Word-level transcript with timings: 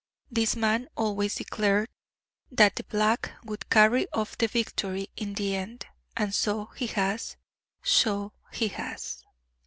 This 0.31 0.55
man 0.55 0.87
always 0.97 1.35
declared 1.35 1.87
that 2.51 2.75
'the 2.75 2.85
Black' 2.85 3.33
would 3.43 3.69
carry 3.69 4.09
off 4.11 4.35
the 4.35 4.47
victory 4.47 5.11
in 5.15 5.35
the 5.35 5.55
end: 5.55 5.85
and 6.17 6.33
so 6.33 6.71
he 6.75 6.87
has, 6.87 7.37
so 7.83 8.33
he 8.51 8.69
has. 8.69 9.23